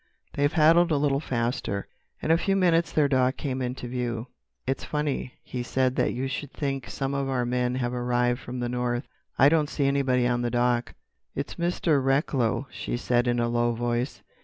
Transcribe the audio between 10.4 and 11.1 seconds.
the dock."